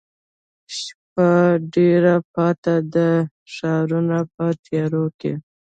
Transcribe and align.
شپه 0.77 1.29
ډېره 1.73 2.15
پاته 2.33 2.75
ده 2.93 3.09
ښارونه 3.53 4.19
په 4.33 4.45
تیاروکې، 4.65 5.33